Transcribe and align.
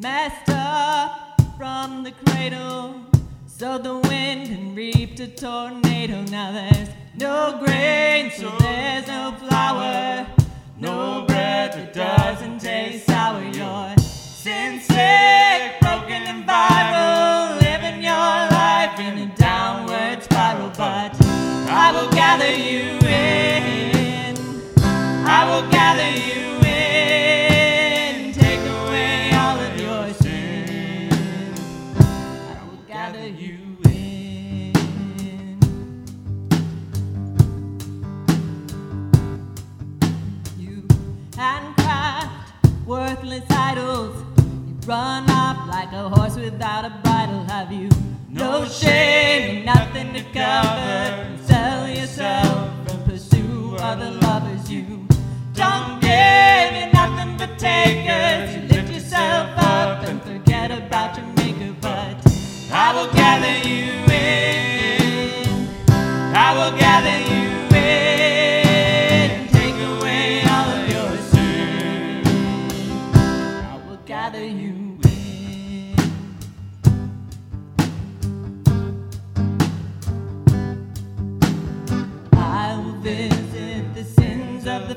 messed 0.00 0.48
up 0.48 1.38
from 1.58 2.04
the 2.04 2.12
cradle. 2.24 2.94
So 3.46 3.76
the 3.76 3.96
wind 3.96 4.46
can 4.48 4.74
reap 4.74 5.18
a 5.20 5.26
tornado. 5.26 6.22
Now 6.30 6.52
there's 6.52 6.88
no 7.18 7.60
grain, 7.62 8.30
so 8.30 8.50
there's 8.60 9.06
no 9.06 9.34
flour. 9.38 10.26
No 10.78 11.26
bread 11.26 11.72
that 11.74 11.92
doesn't 11.92 12.60
taste 12.60 13.06
sour. 13.06 13.42
You're 13.42 13.96
sin 13.98 14.80
broken 15.82 16.22
and 16.32 16.48
viral. 16.48 17.60
Living 17.60 18.02
your 18.02 18.36
life 18.56 18.98
in 18.98 19.18
a 19.18 19.36
downward 19.36 20.22
spiral. 20.22 20.70
But 20.70 21.14
I 21.68 21.92
will 21.92 22.10
gather 22.10 22.50
you 22.50 22.98
in. 23.06 24.36
I 25.26 25.44
will 25.50 25.70
gather 25.70 26.08
you 26.08 26.59
without 46.40 46.84
a 46.84 46.90
bridle. 47.02 47.44
Have 47.44 47.72
you 47.72 47.88
no 48.28 48.64
shame 48.66 49.56
and 49.56 49.66
nothing 49.66 50.12
to 50.14 50.22
cover? 50.32 51.49
will 63.00 63.12
gather 63.14 63.68
you 63.68 63.92
in. 64.12 65.68
I 66.34 66.52
will 66.54 66.76
gather 66.78 67.18
you 67.32 67.48
in 67.74 68.66
and 69.30 69.50
take 69.50 69.74
away 69.74 70.42
all 70.42 70.68
of 70.76 70.88
your. 70.90 71.08
I 73.64 73.80
will 73.88 74.02
gather 74.04 74.44
you 74.44 74.98
in. 75.04 75.94
I 82.34 82.76
will 82.76 83.00
visit 83.00 83.94
the 83.94 84.04
sins 84.04 84.66
of 84.66 84.88
the 84.88 84.96